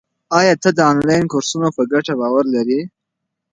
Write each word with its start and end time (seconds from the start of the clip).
آیا 0.39 0.53
ته 0.63 0.69
د 0.77 0.79
انلاین 0.91 1.25
کورسونو 1.31 1.67
په 1.75 1.81
ګټه 1.91 2.13
باور 2.19 2.45
لرې؟ 2.55 2.81